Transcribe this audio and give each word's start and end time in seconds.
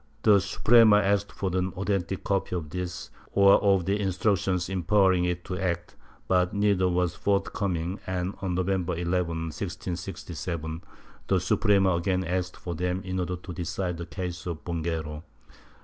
The 0.23 0.39
Suprema 0.39 0.97
asked 0.97 1.31
for 1.31 1.55
an 1.55 1.73
authentic 1.73 2.23
copy 2.23 2.55
of 2.55 2.71
this 2.71 3.11
or 3.33 3.61
of 3.63 3.85
the 3.85 3.99
instructions 3.99 4.67
empowering 4.67 5.25
it 5.25 5.45
to 5.45 5.59
act, 5.59 5.95
but 6.27 6.55
neither 6.55 6.89
was 6.89 7.13
forthcoming 7.13 7.99
and, 8.07 8.33
on 8.41 8.55
Novem 8.55 8.83
ber 8.83 8.95
11, 8.95 9.27
1667, 9.53 10.83
the 11.27 11.39
Suprema 11.39 11.93
again 11.93 12.23
asked 12.23 12.57
for 12.57 12.73
them 12.73 13.03
in 13.03 13.19
order 13.19 13.35
to 13.35 13.53
decide 13.53 13.97
the 13.97 14.07
case 14.07 14.47
of 14.47 14.63
Bonguero. 14.65 15.21